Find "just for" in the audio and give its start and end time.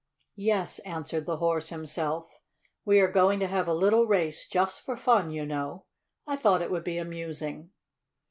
4.47-4.97